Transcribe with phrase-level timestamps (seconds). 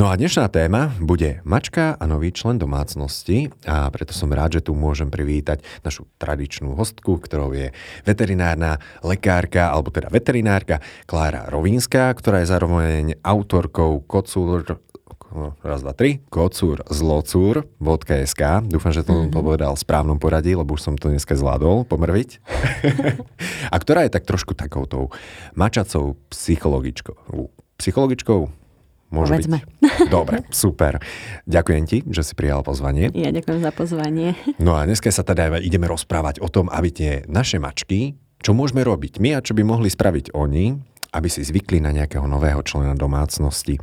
[0.00, 4.64] No a dnešná téma bude mačka a nový člen domácnosti a preto som rád, že
[4.64, 7.68] tu môžem privítať našu tradičnú hostku, ktorou je
[8.08, 14.80] veterinárna lekárka, alebo teda veterinárka Klára Rovínská, ktorá je zároveň autorkou Kocúr
[15.60, 18.42] raz, dva, tri, kocúr zlocúr.sk.
[18.72, 19.36] Dúfam, že to mm-hmm.
[19.36, 22.40] povedal v správnom poradí, lebo už som to dneska zvládol pomrviť.
[23.74, 25.12] a ktorá je tak trošku takoutou
[25.52, 27.52] mačacou psychologičkou.
[27.76, 28.59] Psychologičkou?
[29.10, 29.58] Môže Povedzme.
[29.66, 30.06] byť.
[30.06, 31.02] Dobre, super.
[31.50, 33.10] Ďakujem ti, že si prijal pozvanie.
[33.10, 34.38] Ja ďakujem za pozvanie.
[34.62, 38.86] No a dneska sa teda ideme rozprávať o tom, aby tie naše mačky, čo môžeme
[38.86, 40.78] robiť my a čo by mohli spraviť oni,
[41.10, 43.82] aby si zvykli na nejakého nového člena domácnosti.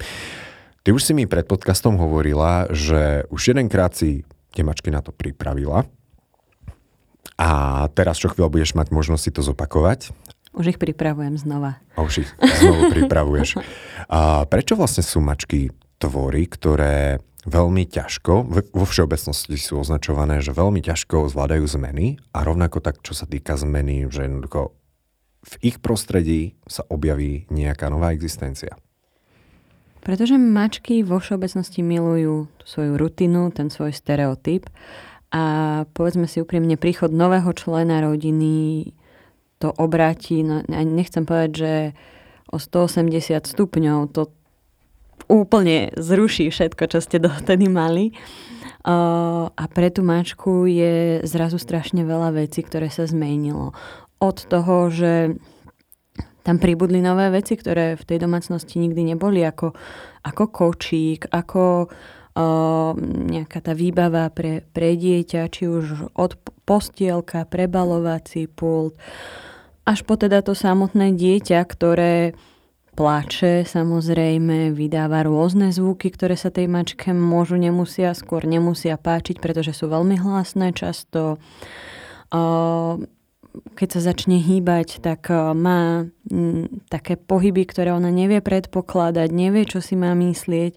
[0.88, 4.24] Ty už si mi pred podcastom hovorila, že už jedenkrát si
[4.56, 5.84] tie mačky na to pripravila.
[7.36, 7.50] A
[7.94, 10.16] teraz čo chvíľu budeš mať možnosť si to zopakovať.
[10.58, 11.78] Už ich pripravujem znova.
[11.94, 12.30] A už ich
[12.64, 13.62] znovu pripravuješ.
[14.08, 18.34] A prečo vlastne sú mačky tvory, ktoré veľmi ťažko,
[18.76, 23.56] vo všeobecnosti sú označované, že veľmi ťažko zvládajú zmeny a rovnako tak, čo sa týka
[23.56, 24.76] zmeny, že jednoducho
[25.48, 28.76] v ich prostredí sa objaví nejaká nová existencia.
[30.04, 34.68] Pretože mačky vo všeobecnosti milujú svoju rutinu, ten svoj stereotyp
[35.32, 35.44] a
[35.96, 38.92] povedzme si úprimne, príchod nového člena rodiny
[39.60, 41.72] to obráti, no, nechcem povedať, že
[42.52, 44.32] o 180 stupňov to
[45.28, 48.16] úplne zruší všetko, čo ste dotedy mali.
[48.88, 53.76] a pre tú mačku je zrazu strašne veľa vecí, ktoré sa zmenilo.
[54.24, 55.36] Od toho, že
[56.48, 59.76] tam pribudli nové veci, ktoré v tej domácnosti nikdy neboli, ako,
[60.24, 68.48] ako kočík, ako uh, nejaká tá výbava pre, pre dieťa, či už od postielka, prebalovací
[68.48, 69.48] pult, uh,
[69.88, 72.36] až po teda to samotné dieťa, ktoré
[72.98, 79.72] plače, samozrejme, vydáva rôzne zvuky, ktoré sa tej mačke môžu, nemusia, skôr nemusia páčiť, pretože
[79.78, 81.38] sú veľmi hlasné často.
[83.78, 86.10] Keď sa začne hýbať, tak má
[86.90, 90.76] také pohyby, ktoré ona nevie predpokladať, nevie, čo si má myslieť.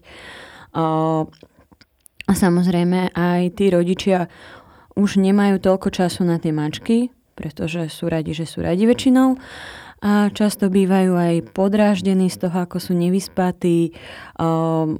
[0.77, 1.25] A
[2.31, 4.29] samozrejme aj tí rodičia
[4.93, 7.09] už nemajú toľko času na tie mačky,
[7.41, 9.41] pretože sú radi, že sú radi väčšinou
[10.01, 13.93] a často bývajú aj podráždení z toho, ako sú nevyspatí,
[14.37, 14.97] um,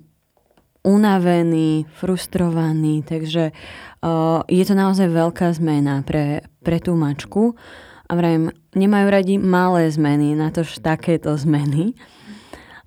[0.81, 7.57] unavení, frustrovaní, takže uh, je to naozaj veľká zmena pre, pre tú mačku.
[8.09, 11.97] A vrajím, nemajú radi malé zmeny, na to takéto zmeny.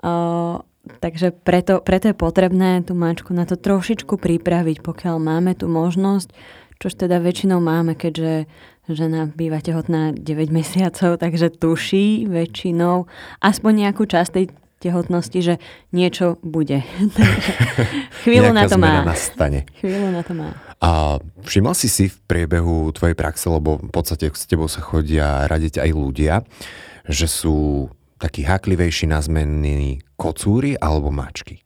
[0.02, 0.62] Uh,
[1.02, 6.30] takže preto, preto je potrebné tú mačku na to trošičku pripraviť, pokiaľ máme tú možnosť,
[6.78, 8.46] čož teda väčšinou máme, keďže
[8.90, 13.08] žena býva tehotná 9 mesiacov, takže tuší väčšinou
[13.40, 14.46] aspoň nejakú časť tej
[14.84, 15.54] tehotnosti, že
[15.96, 16.84] niečo bude.
[18.28, 19.00] chvíľu na to má.
[19.00, 19.64] Nastane.
[19.80, 20.52] Chvíľu na to má.
[20.84, 21.16] A
[21.48, 25.80] všimla si si v priebehu tvojej praxe, lebo v podstate s tebou sa chodia radiť
[25.80, 26.34] aj ľudia,
[27.08, 27.88] že sú
[28.20, 31.63] takí háklivejší na zmeny kocúry alebo mačky?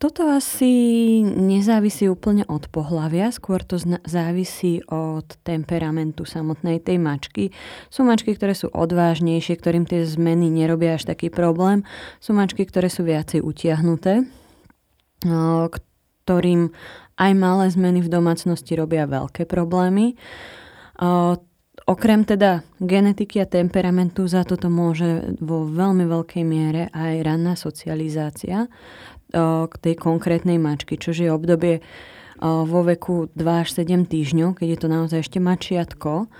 [0.00, 0.72] Toto asi
[1.20, 3.76] nezávisí úplne od pohľavia, skôr to
[4.08, 7.52] závisí od temperamentu samotnej tej mačky.
[7.92, 11.84] Sú mačky, ktoré sú odvážnejšie, ktorým tie zmeny nerobia až taký problém.
[12.16, 14.24] Sú mačky, ktoré sú viacej utiahnuté,
[16.24, 16.72] ktorým
[17.20, 20.16] aj malé zmeny v domácnosti robia veľké problémy.
[21.90, 28.70] Okrem teda genetiky a temperamentu za toto môže vo veľmi veľkej miere aj ranná socializácia
[29.66, 31.82] k tej konkrétnej mačky, čo je obdobie
[32.40, 36.30] vo veku 2 až 7 týždňov, keď je to naozaj ešte mačiatko,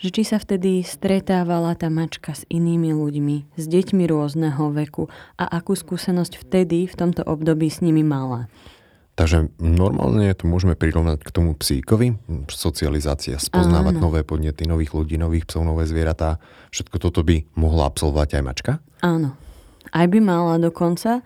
[0.00, 5.44] že či sa vtedy stretávala tá mačka s inými ľuďmi, s deťmi rôzneho veku a
[5.52, 8.48] akú skúsenosť vtedy v tomto období s nimi mala.
[9.14, 12.18] Takže normálne to môžeme prirovnať k tomu psíkovi,
[12.50, 14.10] socializácia, spoznávať Áno.
[14.10, 16.42] nové podnety, nových ľudí, nových psov, nové zvieratá.
[16.74, 18.72] Všetko toto by mohla absolvovať aj mačka?
[19.06, 19.38] Áno,
[19.94, 21.22] aj by mala dokonca.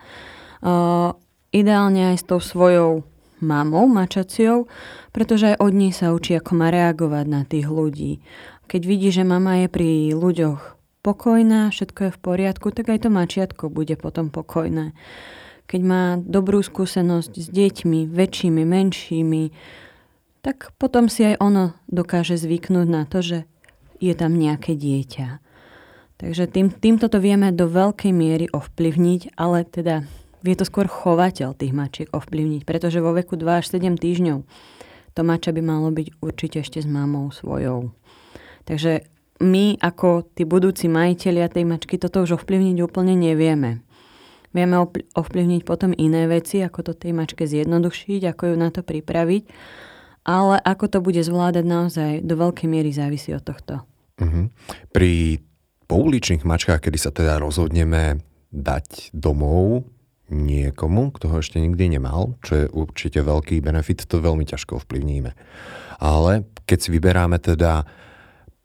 [0.61, 1.17] Uh,
[1.49, 3.09] ideálne aj s tou svojou
[3.41, 4.69] mamou, mačaciou,
[5.09, 8.21] pretože aj od nej sa učí, ako má reagovať na tých ľudí.
[8.69, 13.09] Keď vidí, že mama je pri ľuďoch pokojná, všetko je v poriadku, tak aj to
[13.09, 14.93] mačiatko bude potom pokojné.
[15.69, 19.43] Keď má dobrú skúsenosť s deťmi, väčšími, menšími,
[20.41, 23.37] tak potom si aj ono dokáže zvyknúť na to, že
[24.01, 25.37] je tam nejaké dieťa.
[26.19, 30.03] Takže tým, týmto to vieme do veľkej miery ovplyvniť, ale teda
[30.41, 34.39] vie to skôr chovateľ tých mačiek ovplyvniť, pretože vo veku 2 až 7 týždňov
[35.13, 37.91] to mača by malo byť určite ešte s mamou svojou.
[38.63, 39.05] Takže
[39.39, 43.83] my ako tí budúci majiteľia tej mačky toto už ovplyvniť úplne nevieme.
[44.49, 44.81] Vieme
[45.13, 49.43] ovplyvniť potom iné veci, ako to tej mačke zjednodušiť, ako ju na to pripraviť,
[50.25, 53.85] ale ako to bude zvládať naozaj do veľkej miery závisí od tohto.
[54.19, 54.49] Uh-huh.
[54.89, 55.41] Pri
[55.85, 59.85] pouličných mačkách, kedy sa teda rozhodneme dať domov
[60.29, 65.33] niekomu, kto ho ešte nikdy nemal, čo je určite veľký benefit, to veľmi ťažko ovplyvníme.
[66.01, 67.85] Ale keď si vyberáme teda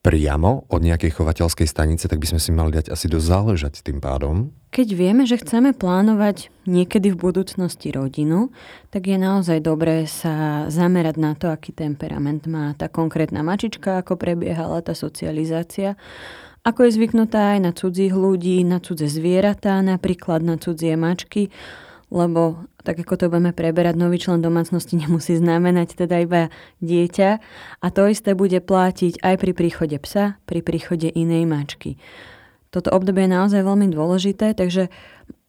[0.04, 4.04] priamo od nejakej chovateľskej stanice, tak by sme si mali dať asi dosť záležať tým
[4.04, 4.52] pádom.
[4.68, 8.52] Keď vieme, že chceme plánovať niekedy v budúcnosti rodinu,
[8.92, 14.20] tak je naozaj dobré sa zamerať na to, aký temperament má tá konkrétna mačička, ako
[14.20, 15.96] prebiehala tá socializácia
[16.64, 21.52] ako je zvyknutá aj na cudzích ľudí, na cudze zvieratá, napríklad na cudzie mačky,
[22.14, 27.30] lebo tak ako to budeme preberať, nový člen domácnosti nemusí znamenať teda iba dieťa
[27.82, 31.98] a to isté bude platiť aj pri príchode psa, pri príchode inej mačky.
[32.70, 34.90] Toto obdobie je naozaj veľmi dôležité, takže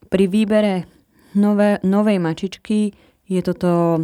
[0.09, 0.89] pri výbere
[1.37, 2.93] nové, novej mačičky
[3.25, 4.01] je toto,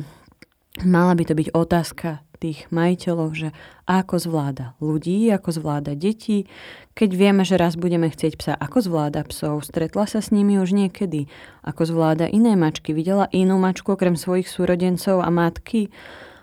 [0.82, 3.50] mala by to byť otázka tých majiteľov, že
[3.86, 6.50] ako zvláda ľudí, ako zvláda deti.
[6.98, 10.74] Keď vieme, že raz budeme chcieť psa, ako zvláda psov, stretla sa s nimi už
[10.74, 11.30] niekedy,
[11.62, 15.94] ako zvláda iné mačky, videla inú mačku okrem svojich súrodencov a matky,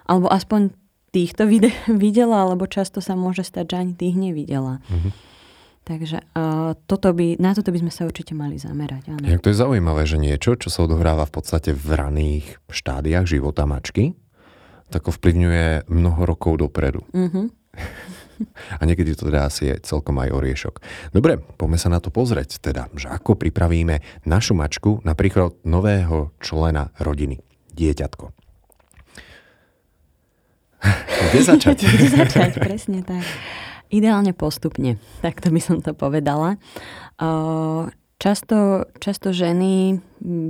[0.06, 0.70] alebo aspoň
[1.10, 1.50] týchto
[2.04, 4.78] videla, alebo často sa môže stať, že ani tých nevidela.
[4.86, 5.26] Mm-hmm.
[5.88, 9.08] Takže uh, toto by, na toto by sme sa určite mali zamerať.
[9.08, 9.24] Áno.
[9.24, 13.64] Jak to je zaujímavé, že niečo, čo sa odohráva v podstate v raných štádiách života
[13.64, 14.12] mačky,
[14.88, 17.04] tak ovplyvňuje mnoho rokov dopredu.
[17.12, 17.46] Mm-hmm.
[18.78, 20.74] A niekedy to teda asi je celkom aj oriešok.
[21.10, 23.98] Dobre, poďme sa na to pozrieť, teda, že ako pripravíme
[24.30, 27.42] našu mačku na príklad nového člena rodiny,
[27.74, 28.30] dieťatko.
[31.34, 31.76] Kde začať?
[31.98, 33.26] Kde začať, presne tak.
[33.88, 36.60] Ideálne postupne, takto by som to povedala.
[38.20, 39.96] Často, často ženy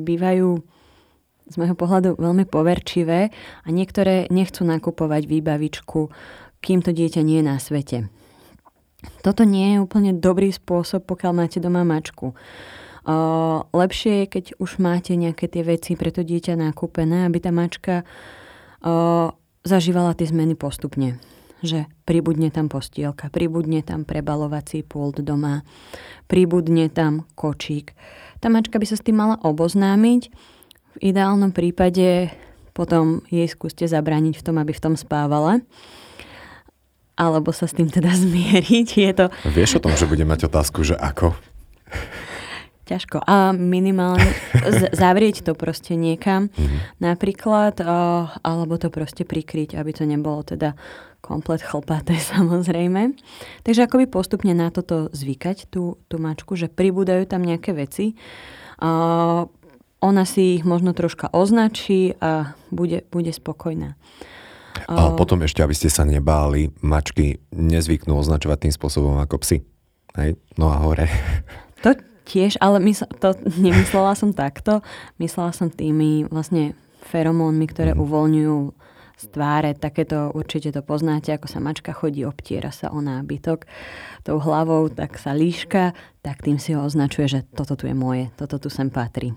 [0.02, 0.58] bývajú
[1.48, 3.32] z môjho pohľadu veľmi poverčivé
[3.64, 6.12] a niektoré nechcú nakupovať výbavičku,
[6.60, 7.98] kým to dieťa nie je na svete.
[9.22, 12.34] Toto nie je úplne dobrý spôsob, pokiaľ máte doma mačku.
[13.08, 17.48] Uh, lepšie je, keď už máte nejaké tie veci pre to dieťa nakúpené, aby tá
[17.54, 19.32] mačka uh,
[19.64, 21.16] zažívala tie zmeny postupne.
[21.64, 25.64] Že pribudne tam postielka, pribudne tam prebalovací pult doma,
[26.28, 27.96] pribudne tam kočík.
[28.38, 30.30] Tá mačka by sa s tým mala oboznámiť,
[30.98, 32.34] v ideálnom prípade
[32.74, 35.62] potom jej skúste zabrániť v tom, aby v tom spávala.
[37.14, 38.88] Alebo sa s tým teda zmieriť.
[38.98, 39.30] Je to...
[39.46, 41.38] Vieš o tom, že bude mať otázku, že ako?
[42.90, 43.22] Ťažko.
[43.22, 44.26] A minimálne
[45.06, 46.50] zavrieť to proste niekam.
[46.50, 46.78] Mm-hmm.
[46.98, 47.78] Napríklad,
[48.42, 50.74] alebo to proste prikryť, aby to nebolo teda
[51.22, 53.14] komplet chlpaté samozrejme.
[53.62, 58.18] Takže akoby postupne na toto zvykať, tú, tú mačku, že pribúdajú tam nejaké veci
[59.98, 63.98] ona si ich možno troška označí a bude, bude spokojná.
[64.86, 69.58] A potom ešte, aby ste sa nebáli, mačky nezvyknú označovať tým spôsobom ako psy.
[70.14, 70.38] Hej?
[70.54, 71.10] No a hore.
[71.86, 71.94] To
[72.26, 74.82] tiež, ale mysl- to nemyslela som takto.
[75.22, 76.74] Myslela som tými vlastne
[77.06, 78.02] feromónmi, ktoré mm.
[78.02, 78.58] uvoľňujú
[79.14, 79.78] z tváre.
[79.78, 83.70] Takéto určite to poznáte, ako sa mačka chodí, obtiera sa o nábytok
[84.26, 88.26] tou hlavou, tak sa líška, tak tým si ho označuje, že toto tu je moje,
[88.34, 89.30] toto tu sem patrí.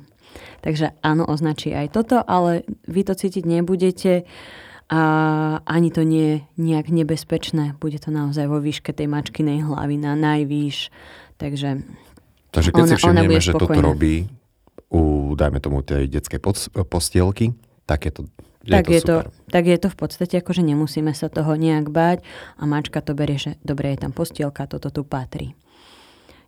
[0.62, 4.30] Takže áno, označí aj toto, ale vy to cítiť nebudete
[4.92, 5.02] a
[5.64, 7.80] ani to nie je nejak nebezpečné.
[7.80, 10.92] Bude to naozaj vo výške tej mačkinej hlavy na najvýš.
[11.40, 11.82] Takže,
[12.52, 14.28] Takže keď ona, si všimneme, že toto robí
[14.92, 16.44] u, dajme tomu, tej detskej
[16.86, 17.56] postielky,
[17.88, 18.22] tak je to
[18.62, 19.18] je tak, to je to,
[19.50, 22.22] tak je to v podstate ako, že nemusíme sa toho nejak báť
[22.62, 25.58] a mačka to berie, že dobre, je tam postielka, toto tu patrí.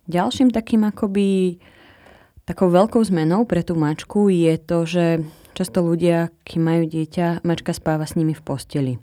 [0.06, 1.58] Ďalším takým akoby
[2.44, 5.24] Takou veľkou zmenou pre tú mačku je to, že
[5.56, 8.94] často ľudia, kým majú dieťa, mačka spáva s nimi v posteli.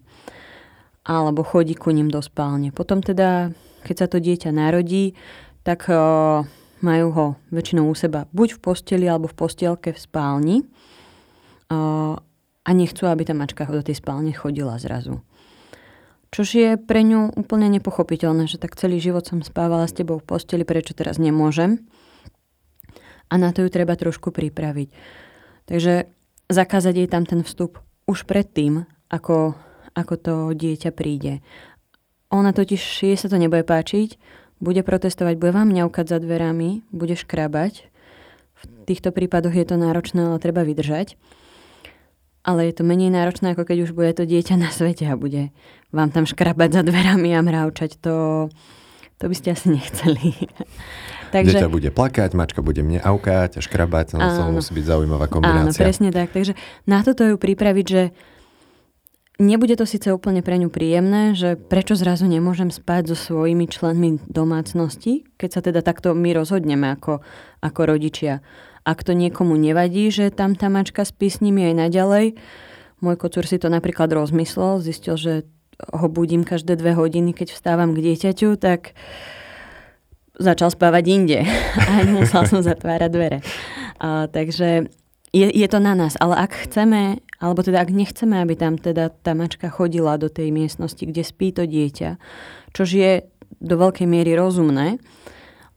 [1.02, 2.70] Alebo chodí ku ním do spálne.
[2.70, 3.50] Potom teda,
[3.82, 5.18] keď sa to dieťa narodí,
[5.66, 6.46] tak uh,
[6.86, 10.58] majú ho väčšinou u seba buď v posteli, alebo v postielke v spálni.
[11.66, 12.22] Uh,
[12.62, 15.26] a nechcú, aby tá mačka do tej spálne chodila zrazu.
[16.30, 20.30] Čož je pre ňu úplne nepochopiteľné, že tak celý život som spávala s tebou v
[20.30, 21.82] posteli, prečo teraz nemôžem
[23.32, 24.92] a na to ju treba trošku pripraviť.
[25.64, 26.12] Takže
[26.52, 29.56] zakázať jej tam ten vstup už predtým, ako,
[29.96, 31.40] ako to dieťa príde.
[32.28, 34.20] Ona totiž, jej sa to nebude páčiť,
[34.60, 37.88] bude protestovať, bude vám ňaukať za dverami, bude škrabať.
[38.56, 41.16] V týchto prípadoch je to náročné, ale treba vydržať.
[42.42, 45.50] Ale je to menej náročné, ako keď už bude to dieťa na svete a bude
[45.94, 48.02] vám tam škrabať za dverami a mravčať.
[48.06, 48.48] To,
[49.18, 50.36] to by ste asi nechceli.
[51.32, 55.32] Takže, Dieťa bude plakať, mačka bude mne aukať a škrabať, no to musí byť zaujímavá
[55.32, 55.72] kombinácia.
[55.72, 56.36] Áno, presne tak.
[56.36, 58.02] Takže na toto ju pripraviť, že
[59.42, 64.22] Nebude to síce úplne pre ňu príjemné, že prečo zrazu nemôžem spať so svojimi členmi
[64.30, 67.26] domácnosti, keď sa teda takto my rozhodneme ako,
[67.58, 68.46] ako rodičia.
[68.86, 72.26] Ak to niekomu nevadí, že tam tá mačka spí s nimi aj naďalej,
[73.02, 75.50] môj kocúr si to napríklad rozmyslel, zistil, že
[75.90, 78.94] ho budím každé dve hodiny, keď vstávam k dieťaťu, tak
[80.42, 81.40] začal spávať inde
[81.90, 83.40] a musel som zatvárať dvere.
[84.02, 84.90] A, takže
[85.32, 89.14] je, je to na nás, ale ak chceme, alebo teda ak nechceme, aby tam teda
[89.24, 92.20] tá mačka chodila do tej miestnosti, kde spí to dieťa,
[92.76, 93.12] čož je
[93.62, 95.00] do veľkej miery rozumné,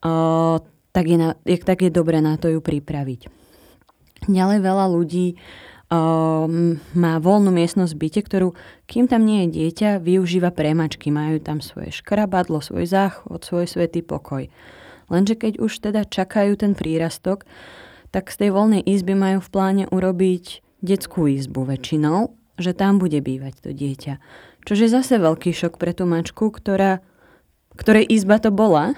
[0.02, 0.58] uh,
[0.90, 3.30] tak, je na, je, tak je dobré na to ju pripraviť.
[4.26, 5.38] Ďalej veľa ľudí
[6.94, 8.48] má voľnú miestnosť v byte, ktorú,
[8.88, 11.12] kým tam nie je dieťa, využíva pre mačky.
[11.12, 14.48] Majú tam svoje škrabadlo, svoj záchod, svoj svetý pokoj.
[15.12, 17.44] Lenže keď už teda čakajú ten prírastok,
[18.14, 23.18] tak z tej voľnej izby majú v pláne urobiť detskú izbu väčšinou, že tam bude
[23.18, 24.22] bývať to dieťa.
[24.64, 27.04] Čož je zase veľký šok pre tú mačku, ktorá,
[27.76, 28.96] ktorej izba to bola.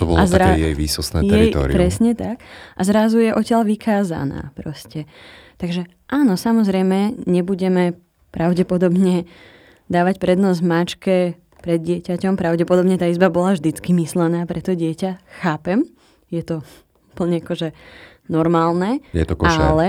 [0.00, 1.76] To bolo a zra- také jej výsostné teritorium.
[1.76, 2.42] presne tak.
[2.74, 5.06] A zrazu je odtiaľ vykázaná proste.
[5.54, 7.98] Takže áno, samozrejme, nebudeme
[8.30, 9.26] pravdepodobne
[9.90, 11.16] dávať prednosť mačke
[11.58, 12.38] pred dieťaťom.
[12.38, 15.18] Pravdepodobne tá izba bola vždycky myslená pre to dieťa.
[15.42, 15.82] Chápem.
[16.30, 16.62] Je to
[17.18, 17.74] plne akože
[18.28, 19.00] normálne.
[19.16, 19.60] Je to košer.
[19.60, 19.86] Ale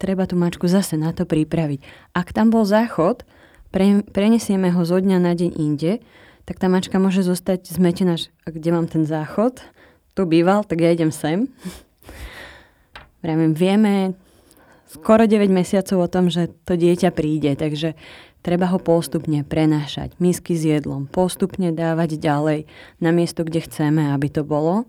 [0.00, 1.80] treba tú mačku zase na to pripraviť.
[2.16, 3.24] Ak tam bol záchod,
[3.68, 6.00] pre, prenesieme ho zo dňa na deň inde,
[6.48, 9.60] tak tá mačka môže zostať zmetená, že kde mám ten záchod,
[10.16, 11.52] tu býval, tak ja idem sem.
[13.22, 14.16] Vravím, vieme
[14.88, 17.92] skoro 9 mesiacov o tom, že to dieťa príde, takže
[18.40, 22.64] treba ho postupne prenášať, misky s jedlom, postupne dávať ďalej
[22.98, 24.88] na miesto, kde chceme, aby to bolo.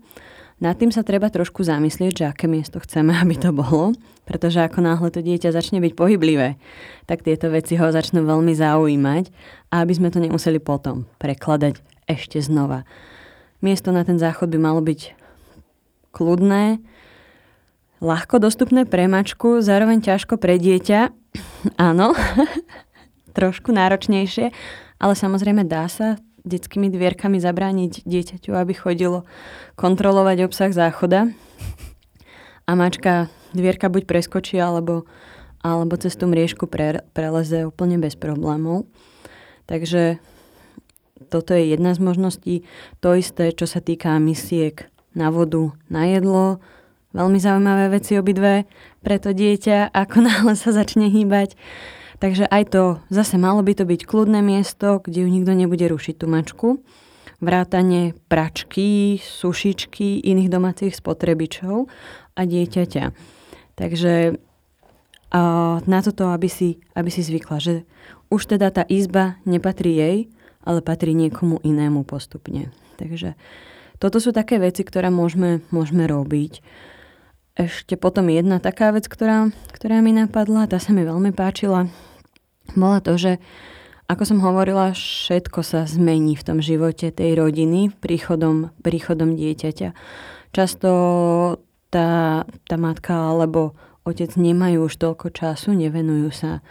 [0.60, 3.92] Nad tým sa treba trošku zamyslieť, že aké miesto chceme, aby to bolo,
[4.24, 6.56] pretože ako náhle to dieťa začne byť pohyblivé,
[7.04, 9.24] tak tieto veci ho začnú veľmi zaujímať
[9.72, 12.88] a aby sme to nemuseli potom prekladať ešte znova.
[13.60, 15.16] Miesto na ten záchod by malo byť
[16.16, 16.80] kľudné,
[18.00, 21.12] ľahko dostupné pre mačku, zároveň ťažko pre dieťa.
[21.88, 22.16] Áno,
[23.38, 24.50] trošku náročnejšie,
[24.98, 29.28] ale samozrejme dá sa, detskými dvierkami zabrániť dieťaťu, aby chodilo
[29.76, 31.28] kontrolovať obsah záchoda.
[32.64, 35.04] A mačka dvierka buď preskočí, alebo,
[35.60, 38.88] alebo cez tú mriežku pre, preleze úplne bez problémov.
[39.68, 40.22] Takže
[41.28, 42.54] toto je jedna z možností.
[43.04, 46.62] To isté, čo sa týka misiek na vodu, na jedlo.
[47.10, 48.70] Veľmi zaujímavé veci obidve
[49.02, 51.58] pre to dieťa, ako náhle sa začne hýbať.
[52.20, 56.14] Takže aj to, zase malo by to byť kľudné miesto, kde ju nikto nebude rušiť
[56.20, 56.68] tú mačku.
[57.40, 61.88] Vrátanie pračky, sušičky, iných domácich spotrebičov
[62.36, 63.04] a dieťaťa.
[63.80, 64.36] Takže
[65.88, 67.74] na toto, aby si, aby si zvykla, že
[68.28, 70.16] už teda tá izba nepatrí jej,
[70.60, 72.68] ale patrí niekomu inému postupne.
[73.00, 73.38] Takže
[73.96, 76.60] toto sú také veci, ktoré môžeme, môžeme robiť.
[77.60, 81.92] Ešte potom jedna taká vec, ktorá, ktorá mi napadla, tá sa mi veľmi páčila,
[82.72, 83.36] bola to, že
[84.08, 89.92] ako som hovorila, všetko sa zmení v tom živote tej rodiny príchodom, príchodom dieťaťa.
[90.56, 90.90] Často
[91.92, 93.76] tá, tá matka alebo
[94.08, 96.64] otec nemajú už toľko času, nevenujú sa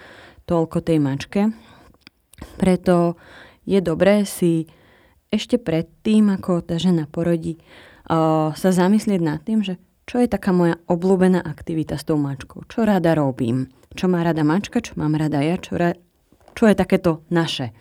[0.50, 1.54] toľko tej mačke.
[2.58, 3.14] Preto
[3.62, 4.66] je dobré si
[5.30, 7.62] ešte predtým, ako tá žena porodí,
[8.58, 9.78] sa zamyslieť nad tým, že
[10.10, 14.46] čo je taká moja obľúbená aktivita s tou mačkou, čo rada robím čo má rada
[14.46, 15.98] mačka, čo mám rada ja, čo, ra,
[16.54, 17.74] čo je takéto naše.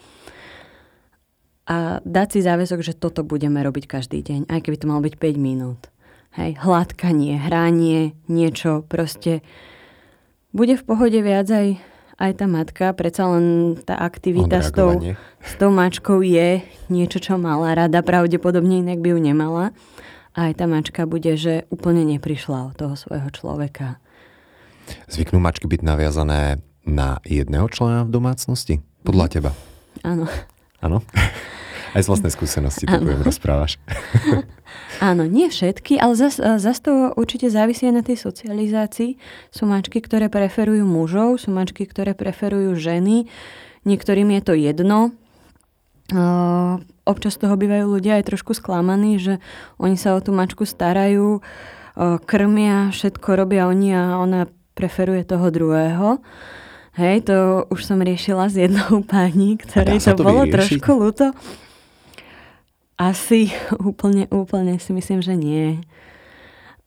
[1.68, 5.14] A dať si záväzok, že toto budeme robiť každý deň, aj keby to malo byť
[5.20, 5.92] 5 minút.
[6.32, 9.44] Hej, hladkanie, hranie, niečo, proste
[10.56, 11.76] bude v pohode viac aj,
[12.16, 14.96] aj tá matka, predsa len tá aktivita s tou,
[15.44, 19.64] s tou mačkou je niečo, čo mala rada, pravdepodobne inak by ju nemala.
[20.38, 23.98] A aj tá mačka bude, že úplne neprišla od toho svojho človeka.
[25.10, 28.78] Zvyknú mačky byť naviazané na jedného člena v domácnosti?
[29.02, 29.32] Podľa mhm.
[29.34, 29.50] teba?
[30.06, 30.30] Áno.
[30.78, 31.02] Áno?
[31.96, 33.80] Aj z vlastnej skúsenosti to poviem, rozprávaš.
[35.00, 39.16] Áno, nie všetky, ale zase zas to určite závisí aj na tej socializácii.
[39.48, 43.24] Sú mačky, ktoré preferujú mužov, sú mačky, ktoré preferujú ženy.
[43.88, 45.16] Niektorým je to jedno.
[47.08, 49.40] Občas toho bývajú ľudia aj trošku sklamaní, že
[49.80, 51.40] oni sa o tú mačku starajú,
[52.28, 54.46] krmia, všetko robia oni a ona
[54.78, 56.22] preferuje toho druhého.
[56.98, 60.54] Hej, to už som riešila s jednou pani, ktorej to, to bolo vyriešiť?
[60.54, 61.26] trošku ľúto.
[62.98, 63.50] Asi
[63.90, 65.82] úplne, úplne si myslím, že nie.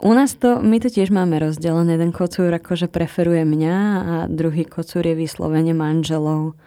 [0.02, 1.94] U nás to, my to tiež máme rozdelené.
[1.94, 6.58] Jeden kocúr akože preferuje mňa a druhý kocúr je vyslovene manželov.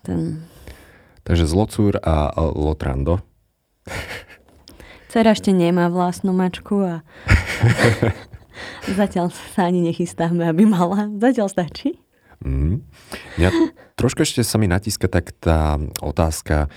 [0.00, 0.48] Ten...
[1.26, 3.18] Takže zlocúr a lotrando.
[5.10, 6.94] Cera ešte nemá vlastnú mačku a
[9.00, 11.10] zatiaľ sa ani nechystáme, aby mala.
[11.18, 11.98] Zatiaľ stačí.
[12.46, 12.86] Mm.
[13.42, 13.50] Ja,
[13.98, 16.70] trošku ešte sa mi natíska tak tá otázka,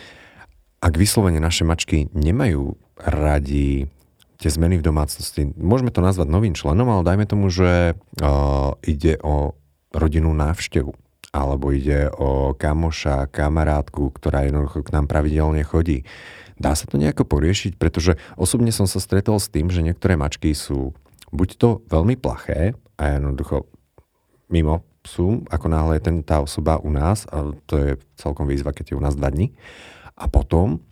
[0.79, 3.91] ak vyslovene naše mačky nemajú radi
[4.39, 5.51] tie zmeny v domácnosti.
[5.59, 9.53] Môžeme to nazvať novým členom, ale dajme tomu, že uh, ide o
[9.91, 10.95] rodinnú návštevu
[11.29, 16.05] alebo ide o kamoša, kamarátku, ktorá jednoducho k nám pravidelne chodí.
[16.59, 17.77] Dá sa to nejako poriešiť?
[17.77, 20.97] Pretože osobne som sa stretol s tým, že niektoré mačky sú
[21.29, 23.69] buď to veľmi plaché a jednoducho
[24.49, 28.75] mimo sú, ako náhle je ten, tá osoba u nás, a to je celkom výzva,
[28.75, 29.55] keď je u nás dva dní.
[30.19, 30.83] A potom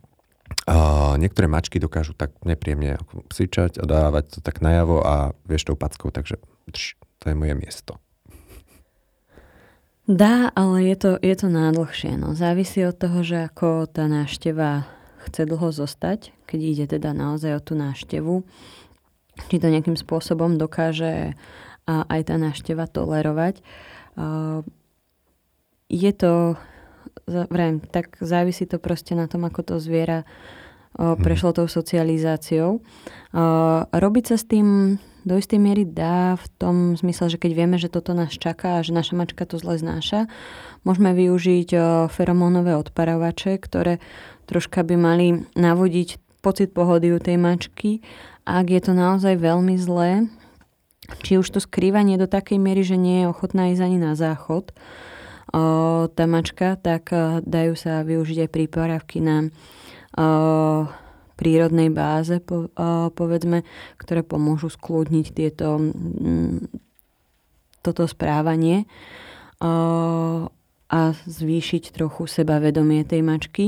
[0.64, 5.76] Uh, niektoré mačky dokážu tak nepríjemne psičať a dávať to tak najavo a vieš tou
[5.76, 6.40] packou, takže
[6.72, 8.00] drž, to je moje miesto.
[10.08, 12.16] Dá, ale je to, je to nádlhšie.
[12.16, 12.32] No.
[12.32, 14.88] Závisí od toho, že ako tá návšteva
[15.28, 18.48] chce dlho zostať, keď ide teda naozaj o tú návštevu.
[19.52, 21.36] Či to nejakým spôsobom dokáže
[21.84, 23.60] a aj tá návšteva tolerovať.
[25.92, 26.56] Je to
[27.28, 30.24] vrajím, tak závisí to proste na tom, ako to zviera
[30.96, 31.20] mhm.
[31.20, 32.80] prešlo tou socializáciou.
[33.92, 34.98] Robiť sa s tým
[35.28, 38.86] do istej miery dá v tom zmysle, že keď vieme, že toto nás čaká a
[38.88, 40.32] že naša mačka to zle znáša,
[40.88, 44.00] môžeme využiť o, feromónové odparovače, ktoré
[44.48, 45.28] troška by mali
[45.60, 48.00] navodiť pocit pohody u tej mačky.
[48.48, 50.32] Ak je to naozaj veľmi zlé,
[51.28, 54.72] či už to skrývanie do takej miery, že nie je ochotná ísť ani na záchod,
[56.12, 57.12] tá mačka, tak
[57.48, 59.48] dajú sa využiť aj prípravky na
[61.38, 62.42] prírodnej báze,
[63.14, 63.62] povedzme,
[64.02, 65.80] ktoré pomôžu skľudniť tieto,
[67.86, 68.90] toto správanie
[70.88, 73.66] a zvýšiť trochu sebavedomie tej mačky.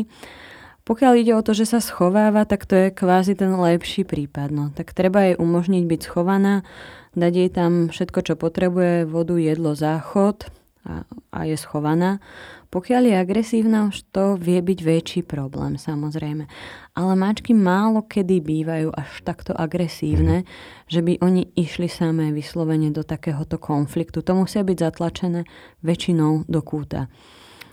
[0.89, 4.49] Pokiaľ ide o to, že sa schováva, tak to je kvázi ten lepší prípad.
[4.49, 4.65] No.
[4.73, 6.65] Tak treba jej umožniť byť schovaná,
[7.13, 10.49] dať jej tam všetko, čo potrebuje, vodu, jedlo, záchod,
[10.87, 11.03] a,
[11.35, 12.23] a je schovaná.
[12.69, 16.45] Pokiaľ je agresívna, už to vie byť väčší problém, samozrejme.
[16.93, 20.47] Ale mačky málo kedy bývajú až takto agresívne, mm.
[20.85, 24.21] že by oni išli samé vyslovene do takéhoto konfliktu.
[24.21, 25.49] To musia byť zatlačené
[25.81, 27.09] väčšinou do kúta.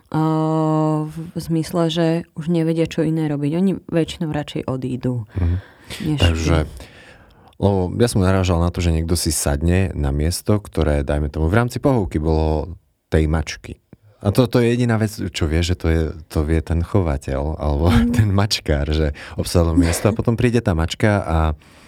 [0.09, 2.07] O, v, zmysle, že
[2.39, 3.53] už nevedia, čo iné robiť.
[3.59, 5.29] Oni väčšinou radšej odídu.
[5.37, 5.57] Mm.
[6.09, 6.57] Než Takže...
[7.57, 11.49] Lebo ja som narážal na to, že niekto si sadne na miesto, ktoré, dajme tomu,
[11.49, 12.77] v rámci pohovky bolo
[13.17, 13.81] tej mačky.
[14.21, 17.57] A to, to je jediná vec, čo vie, že to, je, to vie ten chovateľ
[17.57, 18.13] alebo mm.
[18.17, 21.39] ten mačkár, že obsadol miesto a potom príde tá mačka a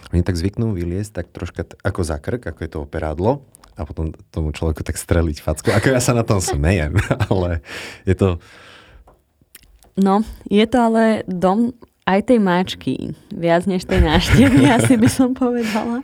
[0.09, 3.45] oni tak zvyknú vyliesť tak troška t- ako za krk, ako je to operádlo
[3.77, 5.69] a potom tomu človeku tak streliť facku.
[5.69, 6.97] Ako ja sa na tom smejem,
[7.29, 7.61] ale
[8.09, 8.41] je to...
[9.99, 11.75] No, je to ale dom
[12.09, 12.93] aj tej mačky,
[13.29, 16.01] viac než tej náštevy, asi by som povedala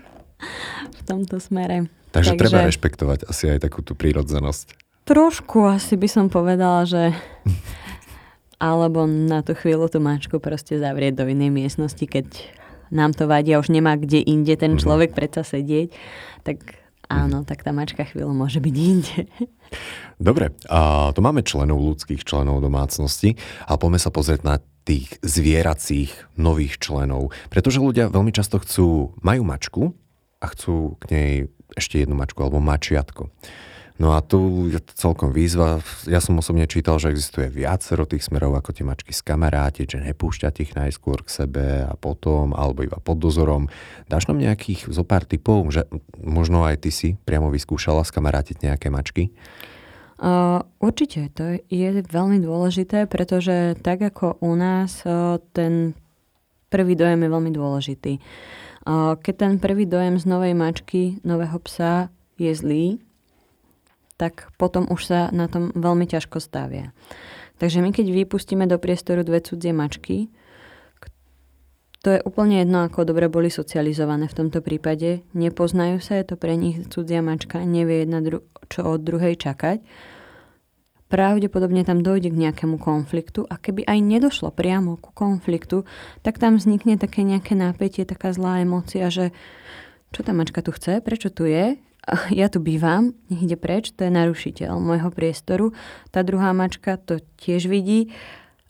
[0.94, 1.90] v tomto smere.
[2.14, 4.85] Takže, Takže treba rešpektovať asi aj takú tú prírodzenosť.
[5.06, 7.14] Trošku asi by som povedala, že
[8.58, 12.26] alebo na tú chvíľu tú mačku proste zavrieť do inej miestnosti, keď
[12.90, 14.82] nám to vadí a už nemá kde inde ten mhm.
[14.82, 15.94] človek predsa sedieť,
[16.42, 19.30] tak áno, tak tá mačka chvíľu môže byť inde.
[20.18, 23.38] Dobre, a to máme členov ľudských, členov domácnosti
[23.70, 29.42] a poďme sa pozrieť na tých zvieracích nových členov, pretože ľudia veľmi často chcú, majú
[29.46, 29.84] mačku
[30.42, 31.32] a chcú k nej
[31.74, 33.34] ešte jednu mačku alebo mačiatko.
[33.96, 35.80] No a tu je to celkom výzva.
[36.04, 40.54] Ja som osobne čítal, že existuje viacero tých smerov, ako tie mačky skamarátiť, že nepúšťať
[40.68, 43.72] ich najskôr k sebe a potom, alebo iba pod dozorom.
[44.12, 45.88] Dáš nám nejakých zo pár typov, že
[46.20, 49.32] možno aj ty si priamo vyskúšala skamarátiť nejaké mačky?
[50.16, 55.96] Uh, určite, to je veľmi dôležité, pretože tak ako u nás, uh, ten
[56.68, 58.14] prvý dojem je veľmi dôležitý.
[58.84, 63.00] Uh, keď ten prvý dojem z novej mačky, nového psa je zlý,
[64.16, 66.96] tak potom už sa na tom veľmi ťažko stavia.
[67.60, 70.28] Takže my keď vypustíme do priestoru dve cudzie mačky,
[72.06, 75.26] to je úplne jedno, ako dobre boli socializované v tomto prípade.
[75.34, 79.82] Nepoznajú sa, je to pre nich cudzia mačka, nevie jedna dru- čo od druhej čakať.
[81.06, 85.86] pravdepodobne tam dojde k nejakému konfliktu a keby aj nedošlo priamo ku konfliktu,
[86.26, 89.30] tak tam vznikne také nejaké napätie, taká zlá emócia, že
[90.12, 91.78] čo tá mačka tu chce, prečo tu je,
[92.40, 95.74] ja tu bývam, nech ide preč, to je narušiteľ môjho priestoru.
[96.14, 98.14] Tá druhá mačka to tiež vidí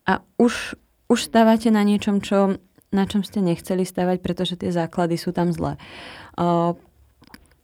[0.07, 0.75] a už,
[1.11, 2.59] už stávate na niečom, čo,
[2.93, 5.75] na čom ste nechceli stavať, pretože tie základy sú tam zlé.
[6.39, 6.77] Uh,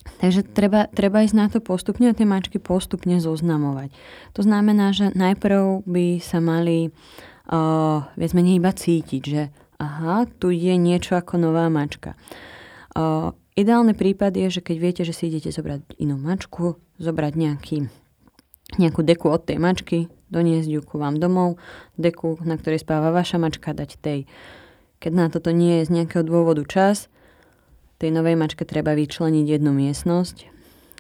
[0.02, 3.94] Takže treba, treba ísť na to postupne a tie mačky postupne zoznamovať.
[4.34, 10.50] To znamená, že najprv by sa mali uh, viac menej iba cítiť, že aha, tu
[10.50, 12.18] je niečo ako nová mačka.
[12.98, 17.78] Uh, ideálny prípad je, že keď viete, že si idete zobrať inú mačku, zobrať nejaký,
[18.82, 21.62] nejakú deku od tej mačky, doniesť ju ku vám domov,
[21.96, 24.20] deku, na ktorej spáva vaša mačka, dať tej.
[25.02, 27.12] Keď na toto nie je z nejakého dôvodu čas,
[28.02, 30.50] tej novej mačke treba vyčleniť jednu miestnosť,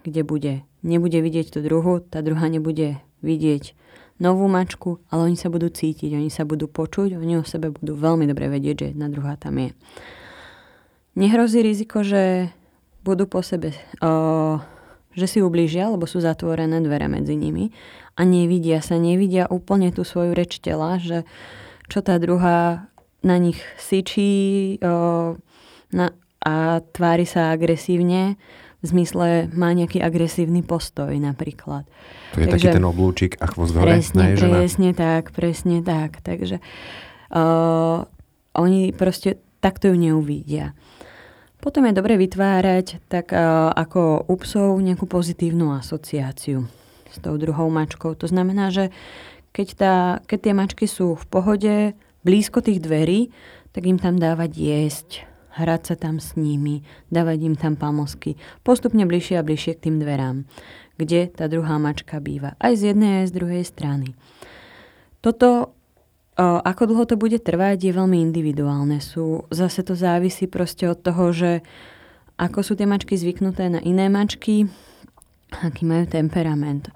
[0.06, 0.54] kde bude,
[0.86, 3.74] nebude vidieť tú druhu, tá druhá nebude vidieť
[4.22, 7.98] novú mačku, ale oni sa budú cítiť, oni sa budú počuť, oni o sebe budú
[7.98, 9.74] veľmi dobre vedieť, že jedna druhá tam je.
[11.16, 12.54] Nehrozí riziko, že
[13.04, 14.62] budú po sebe, o,
[15.12, 17.74] že si ublížia, lebo sú zatvorené dvere medzi nimi
[18.16, 21.28] a nevidia sa, nevidia úplne tú svoju reč tela, že
[21.92, 22.88] čo tá druhá
[23.22, 25.36] na nich syčí, o,
[25.92, 28.40] na, a tvári sa agresívne,
[28.82, 31.86] v zmysle má nejaký agresívny postoj napríklad.
[32.34, 36.18] To je Takže, taký ten oblúčik a chvost hore presne, presne tak, presne tak.
[36.26, 36.58] Takže
[37.30, 38.02] uh,
[38.58, 40.74] oni proste takto ju neuvidia.
[41.62, 46.66] Potom je dobre vytvárať tak uh, ako u psov nejakú pozitívnu asociáciu
[47.06, 48.18] s tou druhou mačkou.
[48.18, 48.90] To znamená, že
[49.54, 49.96] keď, tá,
[50.26, 51.76] keď tie mačky sú v pohode,
[52.26, 53.30] blízko tých dverí,
[53.78, 55.10] tak im tam dávať jesť,
[55.54, 56.82] hrať sa tam s nimi,
[57.14, 60.48] dávať im tam pamosky, postupne bližšie a bližšie k tým dverám,
[60.98, 64.08] kde tá druhá mačka býva, aj z jednej, aj z druhej strany.
[65.22, 65.78] Toto,
[66.40, 69.04] ako dlho to bude trvať, je veľmi individuálne.
[69.04, 71.52] Sú, zase to závisí proste od toho, že
[72.40, 74.66] ako sú tie mačky zvyknuté na iné mačky,
[75.52, 76.90] aký majú temperament.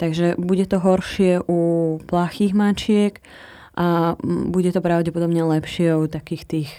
[0.00, 1.60] Takže bude to horšie u
[2.08, 3.20] plachých mačiek
[3.76, 6.70] a bude to pravdepodobne lepšie u takých tých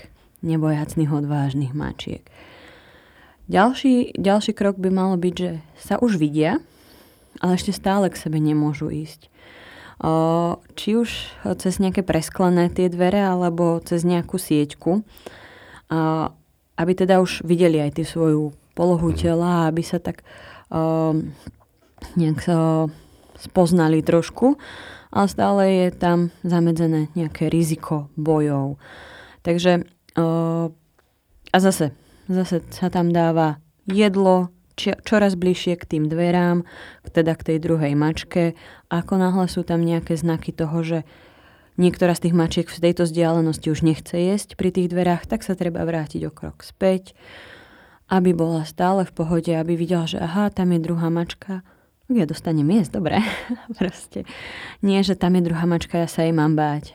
[0.41, 2.25] nebojacných, odvážnych mačiek.
[3.45, 6.57] Ďalší, ďalší krok by malo byť, že sa už vidia,
[7.43, 9.29] ale ešte stále k sebe nemôžu ísť.
[10.73, 11.09] Či už
[11.61, 15.05] cez nejaké presklené tie dvere, alebo cez nejakú sieťku,
[16.77, 19.17] aby teda už videli aj tú svoju polohu mhm.
[19.17, 20.25] tela, aby sa tak
[22.17, 22.89] nejak sa
[23.37, 24.57] spoznali trošku,
[25.11, 28.81] ale stále je tam zamedzené nejaké riziko bojov.
[29.45, 29.85] Takže
[31.51, 31.91] a zase,
[32.31, 34.49] zase sa tam dáva jedlo
[35.05, 36.65] čoraz bližšie k tým dverám,
[37.09, 38.57] teda k tej druhej mačke.
[38.89, 40.99] Ako náhle sú tam nejaké znaky toho, že
[41.77, 45.53] niektorá z tých mačiek v tejto vzdialenosti už nechce jesť pri tých dverách, tak sa
[45.53, 47.13] treba vrátiť o krok späť,
[48.11, 51.63] aby bola stále v pohode, aby videla, že aha, tam je druhá mačka,
[52.11, 53.23] ja dostanem jesť, dobre.
[53.79, 54.27] Proste.
[54.83, 56.91] Nie, že tam je druhá mačka, ja sa jej mám báť.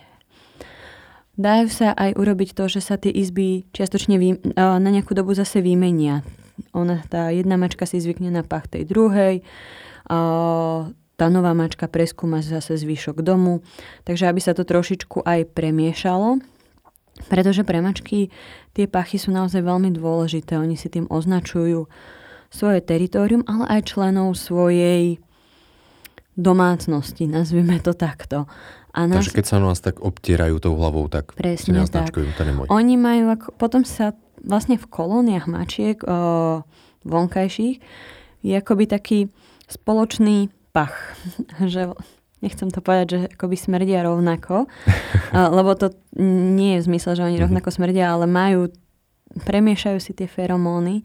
[1.37, 5.61] Dajú sa aj urobiť to, že sa tie izby čiastočne vý, na nejakú dobu zase
[5.61, 6.25] vymenia.
[6.73, 9.45] Ona, tá jedna mačka si zvykne na pach tej druhej,
[10.07, 10.19] a
[11.17, 13.65] tá nová mačka preskúma zase zvyšok domu.
[14.05, 16.39] Takže aby sa to trošičku aj premiešalo,
[17.33, 18.29] pretože pre mačky
[18.77, 20.61] tie pachy sú naozaj veľmi dôležité.
[20.61, 21.89] Oni si tým označujú
[22.53, 25.19] svoje teritorium, ale aj členov svojej
[26.37, 28.45] domácnosti, nazvime to takto.
[28.93, 29.25] A nás...
[29.25, 32.13] Takže keď sa nás tak obtierajú tou hlavou, tak Presne si tak.
[32.13, 32.69] to nemoj.
[32.69, 34.13] Oni majú, ako, potom sa
[34.47, 36.63] vlastne v kolóniách mačiek o,
[37.03, 37.83] vonkajších
[38.47, 39.19] je akoby taký
[39.67, 41.19] spoločný pach.
[41.73, 41.91] že
[42.45, 44.69] nechcem to povedať, že akoby smrdia rovnako,
[45.33, 47.45] lebo to nie je v zmysle, že oni mhm.
[47.49, 48.71] rovnako smrdia, ale majú,
[49.43, 51.03] premiešajú si tie feromóny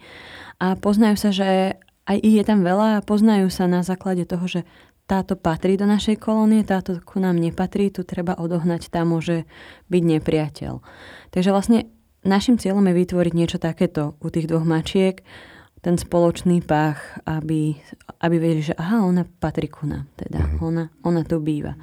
[0.61, 4.45] a poznajú sa, že aj ich je tam veľa a poznajú sa na základe toho,
[4.45, 4.61] že
[5.09, 9.43] táto patrí do našej kolónie, táto ku nám nepatrí, tu treba odohnať, tá môže
[9.91, 10.79] byť nepriateľ.
[11.35, 11.91] Takže vlastne
[12.25, 15.21] našim cieľom je vytvoriť niečo takéto u tých dvoch mačiek,
[15.81, 17.73] ten spoločný pách, aby,
[18.21, 20.69] aby vedeli, že aha, ona patrí ku nám, teda uh-huh.
[20.69, 21.73] ona, ona tu býva.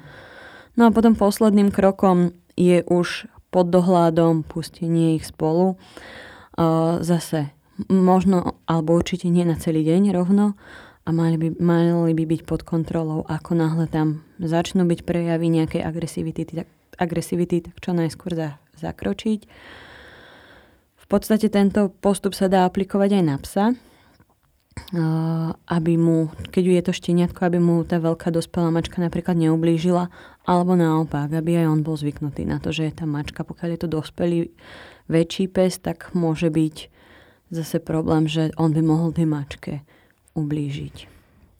[0.79, 5.75] No a potom posledným krokom je už pod dohľadom pustenie ich spolu.
[6.55, 7.51] Uh, zase
[7.91, 10.55] možno, alebo určite nie na celý deň rovno,
[11.07, 13.25] a mali by, mali by byť pod kontrolou.
[13.25, 16.69] Ako náhle tam začnú byť prejavy nejakej agresivity, tak,
[17.01, 19.49] agresivity, tak čo najskôr za, zakročiť.
[21.09, 23.65] Podstate tento postup sa dá aplikovať aj na psa.
[25.69, 30.09] aby mu, keď je to šteniatko, aby mu tá veľká dospelá mačka napríklad neublížila,
[30.49, 33.45] alebo naopak, aby aj on bol zvyknutý na to, že je tá mačka.
[33.45, 34.39] Pokiaľ je to dospelý
[35.05, 36.75] väčší pes, tak môže byť
[37.53, 39.73] zase problém, že on by mohol tej mačke
[40.33, 41.09] ublížiť.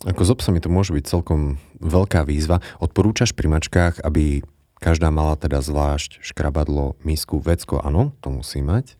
[0.08, 2.64] Ako s obsami to môže byť celkom veľká výzva.
[2.80, 4.42] Odporúčaš pri mačkách, aby
[4.80, 7.84] každá mala teda zvlášť škrabadlo, misku, vecko?
[7.84, 8.96] Áno, to musí mať.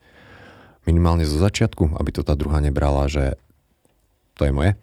[0.90, 3.38] Minimálne zo začiatku, aby to tá druhá nebrala, že
[4.34, 4.74] to je moje?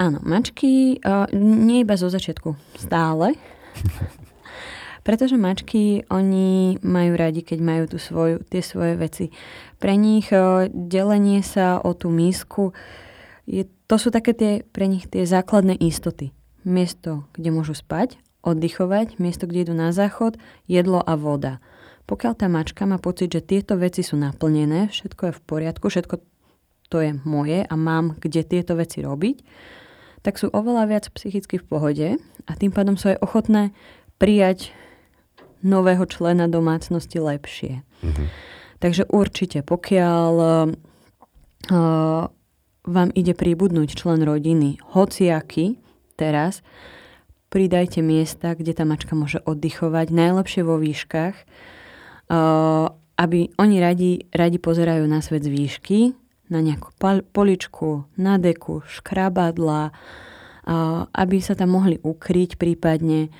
[0.00, 3.36] Áno, mačky uh, nie iba zo začiatku, stále.
[5.06, 9.28] Pretože mačky, oni majú radi, keď majú tu svoju, tie svoje veci.
[9.76, 12.72] Pre nich uh, delenie sa o tú misku,
[13.44, 16.32] je, to sú také tie, pre nich tie základné istoty.
[16.64, 21.60] Miesto, kde môžu spať, oddychovať, miesto, kde idú na záchod, jedlo a voda.
[22.10, 26.18] Pokiaľ tá mačka má pocit, že tieto veci sú naplnené, všetko je v poriadku, všetko
[26.90, 29.46] to je moje a mám kde tieto veci robiť,
[30.26, 33.70] tak sú oveľa viac psychicky v pohode a tým pádom sú aj ochotné
[34.18, 34.74] prijať
[35.62, 37.86] nového člena domácnosti lepšie.
[38.02, 38.26] Mm-hmm.
[38.82, 40.66] Takže určite, pokiaľ uh,
[42.84, 45.78] vám ide príbudnúť člen rodiny, hociaký
[46.18, 46.66] teraz,
[47.54, 51.36] pridajte miesta, kde tá mačka môže oddychovať, najlepšie vo výškach,
[53.20, 55.98] aby oni radi, radi pozerajú na svet z výšky,
[56.50, 56.94] na nejakú
[57.30, 59.92] poličku, na deku, škrabadla,
[61.14, 63.30] aby sa tam mohli ukryť prípadne.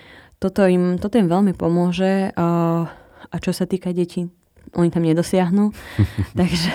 [0.43, 4.31] Toto im, toto im veľmi pomôže a čo sa týka detí,
[4.75, 5.71] oni tam nedosiahnu.
[6.39, 6.73] Takže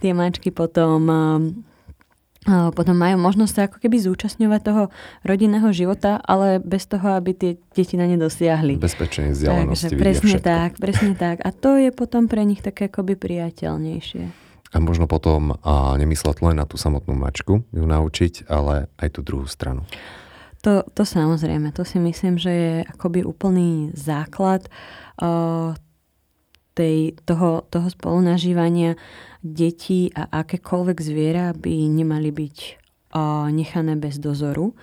[0.00, 1.06] tie mačky potom
[2.46, 4.82] potom majú možnosť sa ako keby zúčastňovať toho
[5.26, 8.78] rodinného života, ale bez toho, aby tie deti na ne dosiahli.
[8.78, 10.46] Bezpečnej vzdialenosti Takže presne všetko.
[10.46, 11.36] tak, presne tak.
[11.42, 14.24] A to je potom pre nich také akoby priateľnejšie.
[14.74, 19.20] A možno potom a nemysleť len na tú samotnú mačku, ju naučiť, ale aj tú
[19.22, 19.86] druhú stranu.
[20.66, 24.66] To, to samozrejme, to si myslím, že je akoby úplný základ
[25.22, 25.78] uh,
[26.76, 29.00] tej, toho, toho spolunažívania
[29.40, 32.56] detí a akékoľvek zviera by nemali byť
[33.16, 34.76] uh, nechané bez dozoru.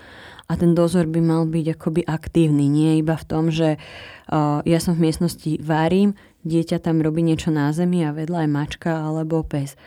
[0.49, 4.79] A ten dozor by mal byť akoby aktívny, nie iba v tom, že uh, ja
[4.81, 9.45] som v miestnosti varím, dieťa tam robí niečo na zemi a vedľa je mačka alebo
[9.45, 9.79] pes.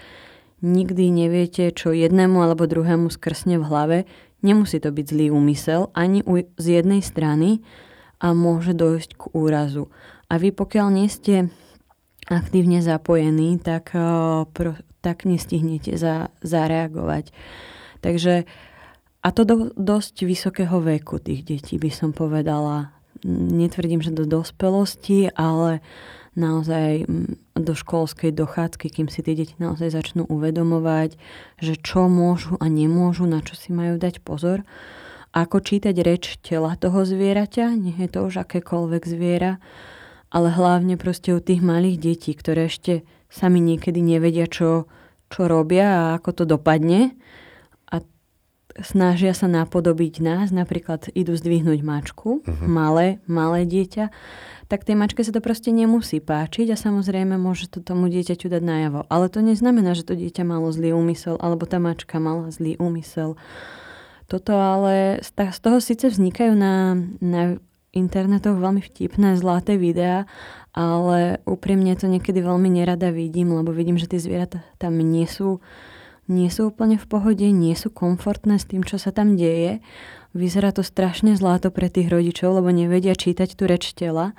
[0.64, 3.98] Nikdy neviete, čo jednému alebo druhému skrsne v hlave.
[4.40, 6.24] Nemusí to byť zlý úmysel ani
[6.56, 7.60] z jednej strany
[8.16, 9.92] a môže dojsť k úrazu.
[10.32, 11.52] A vy pokiaľ nie ste
[12.26, 13.94] aktívne zapojení, tak,
[14.50, 17.30] pro, tak nestihnete za, zareagovať.
[18.02, 18.46] Takže
[19.26, 22.94] a to do dosť vysokého veku tých detí by som povedala.
[23.26, 25.82] Netvrdím, že do dospelosti, ale
[26.38, 31.18] naozaj mm, do školskej dochádzky, kým si tie deti naozaj začnú uvedomovať,
[31.58, 34.62] že čo môžu a nemôžu, na čo si majú dať pozor.
[35.34, 39.58] Ako čítať reč tela toho zvieraťa, nie je to už akékoľvek zviera,
[40.36, 44.84] ale hlavne proste u tých malých detí, ktoré ešte sami niekedy nevedia, čo,
[45.32, 47.16] čo robia a ako to dopadne
[47.88, 48.04] a
[48.84, 52.68] snažia sa napodobiť nás, napríklad idú zdvihnúť mačku, uh-huh.
[52.68, 54.12] malé, malé dieťa,
[54.68, 58.62] tak tej mačke sa to proste nemusí páčiť a samozrejme môže to tomu dieťaťu dať
[58.66, 59.00] najavo.
[59.08, 63.40] Ale to neznamená, že to dieťa malo zlý úmysel alebo tá mačka mala zlý úmysel.
[64.26, 67.62] Toto ale z toho síce vznikajú na, na
[67.96, 70.28] internetoch veľmi vtipné, zlaté videá,
[70.76, 75.64] ale úprimne to niekedy veľmi nerada vidím, lebo vidím, že tie zvieratá tam nie sú,
[76.28, 79.80] nie sú úplne v pohode, nie sú komfortné s tým, čo sa tam deje
[80.36, 84.36] Vyzerá to strašne zlato pre tých rodičov, lebo nevedia čítať tú reč tela.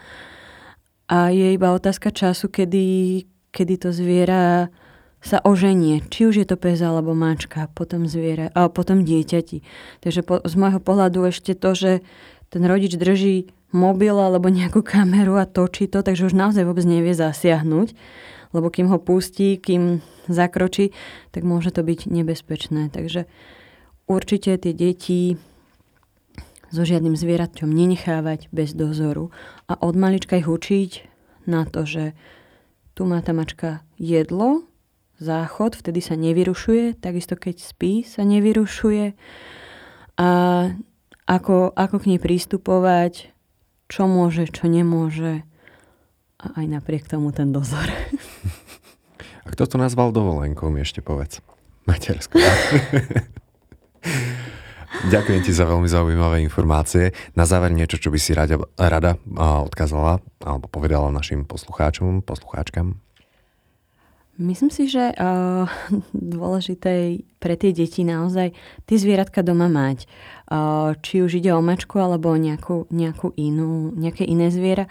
[1.10, 4.70] A je iba otázka času, kedy, kedy to zviera
[5.18, 9.66] sa oženie, či už je to pes alebo mačka, potom zviera, a potom dieťati.
[10.06, 11.92] Takže po, z môjho pohľadu ešte to, že
[12.50, 17.12] ten rodič drží mobil alebo nejakú kameru a točí to, takže už naozaj vôbec nevie
[17.12, 17.92] zasiahnuť,
[18.56, 20.00] lebo kým ho pustí, kým
[20.32, 20.96] zakročí,
[21.36, 22.88] tak môže to byť nebezpečné.
[22.92, 23.28] Takže
[24.08, 25.36] určite tie deti
[26.72, 29.32] so žiadnym zvieraťom nenechávať bez dozoru
[29.68, 30.92] a od malička ich učiť
[31.48, 32.12] na to, že
[32.92, 34.68] tu má tá mačka jedlo,
[35.18, 39.16] záchod, vtedy sa nevyrušuje, takisto keď spí sa nevyrušuje
[40.18, 40.30] a
[41.28, 43.30] ako, ako k nej prístupovať,
[43.92, 45.44] čo môže, čo nemôže
[46.38, 47.90] a aj napriek tomu ten dozor.
[49.44, 51.44] A kto to nazval dovolenkou, mi ešte povedz.
[51.88, 52.36] Matersko.
[55.08, 57.12] Ďakujem ti za veľmi zaujímavé informácie.
[57.38, 62.98] Na záver niečo, čo by si rada, rada odkázala alebo povedala našim poslucháčom, poslucháčkam?
[64.38, 65.66] Myslím si, že uh,
[66.14, 68.54] dôležité pre tie deti naozaj
[68.86, 70.06] tie zvieratka doma mať.
[71.04, 74.88] Či už ide o mačku alebo o nejakú, nejakú inú, nejaké iné zviera.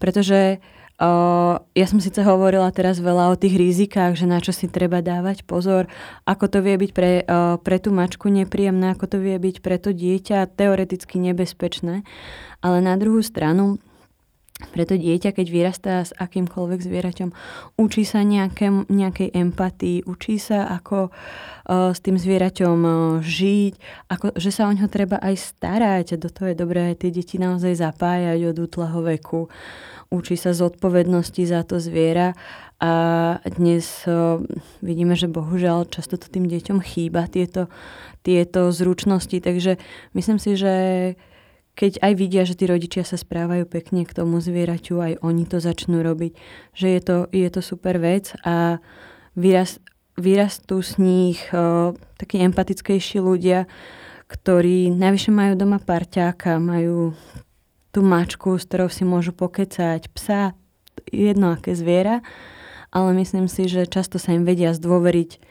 [0.00, 0.64] Pretože
[1.74, 5.42] ja som síce hovorila teraz veľa o tých rizikách, že na čo si treba dávať
[5.42, 5.90] pozor,
[6.22, 7.26] ako to vie byť pre,
[7.66, 12.06] pre tú mačku nepríjemné, ako to vie byť pre to dieťa teoreticky nebezpečné.
[12.62, 13.82] Ale na druhú stranu
[14.54, 17.30] preto dieťa, keď vyrastá s akýmkoľvek zvieraťom,
[17.74, 23.74] učí sa nejaké, nejakej empatii, učí sa, ako uh, s tým zvieraťom uh, žiť,
[24.14, 26.22] ako, že sa o ňo treba aj starať.
[26.22, 29.50] Do toho je dobré tie deti naozaj zapájať od útleho veku.
[30.14, 32.38] Učí sa zodpovednosti za to zviera
[32.78, 32.92] a
[33.58, 34.38] dnes uh,
[34.86, 37.66] vidíme, že bohužiaľ často to tým deťom chýba, tieto,
[38.22, 39.34] tieto zručnosti.
[39.34, 39.82] Takže
[40.14, 40.74] myslím si, že
[41.74, 45.58] keď aj vidia, že tí rodičia sa správajú pekne k tomu zvieraťu, aj oni to
[45.58, 46.32] začnú robiť,
[46.74, 48.78] že je to, je to super vec a
[49.34, 49.82] vyrast,
[50.14, 53.66] vyrastú z nich uh, takí empatickejší ľudia,
[54.30, 57.18] ktorí najvyššie majú doma parťáka, majú
[57.90, 60.54] tú mačku, s ktorou si môžu pokecať, psa,
[61.10, 62.22] jedno aké zviera,
[62.94, 65.42] ale myslím si, že často sa im vedia zdôveriť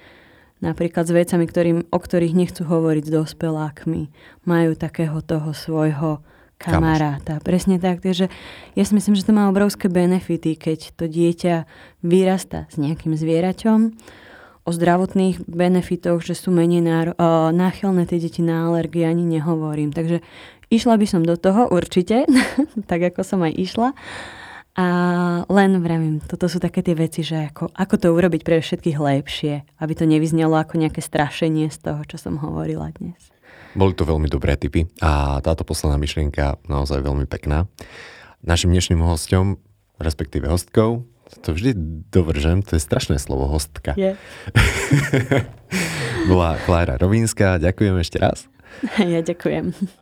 [0.64, 4.02] napríklad s vecami, ktorým, o ktorých nechcú hovoriť s dospelákmi.
[4.48, 6.24] Majú takého toho svojho
[6.56, 7.38] kamaráta.
[7.38, 7.46] Kamoš.
[7.46, 8.00] Presne tak.
[8.00, 8.32] Takže
[8.80, 11.68] ja si myslím, že to má obrovské benefity, keď to dieťa
[12.00, 13.80] vyrasta s nejakým zvieraťom.
[14.64, 17.20] O zdravotných benefitoch, že sú menej náro-
[17.52, 19.92] náchylné tie deti na alergie, ani nehovorím.
[19.92, 20.24] Takže
[20.72, 22.24] išla by som do toho určite,
[22.90, 23.92] tak ako som aj išla.
[24.74, 24.86] A
[25.54, 29.54] len vravím, toto sú také tie veci, že ako, ako to urobiť pre všetkých lepšie,
[29.78, 33.22] aby to nevyznelo ako nejaké strašenie z toho, čo som hovorila dnes.
[33.78, 37.70] Boli to veľmi dobré tipy a táto posledná myšlienka naozaj veľmi pekná.
[38.42, 39.62] Našim dnešným hostom,
[40.02, 41.06] respektíve hostkou,
[41.42, 41.78] to vždy
[42.10, 43.94] dovržem, to je strašné slovo hostka.
[43.94, 44.18] Je.
[46.30, 48.50] Bola Klára Rovínska, ďakujem ešte raz.
[48.98, 50.02] Ja ďakujem.